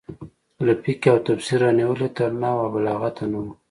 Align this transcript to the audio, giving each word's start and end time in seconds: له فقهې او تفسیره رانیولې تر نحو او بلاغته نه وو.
له 0.65 0.73
فقهې 0.83 1.07
او 1.13 1.17
تفسیره 1.27 1.59
رانیولې 1.63 2.09
تر 2.17 2.29
نحو 2.41 2.57
او 2.63 2.69
بلاغته 2.73 3.23
نه 3.31 3.37
وو. 3.43 3.51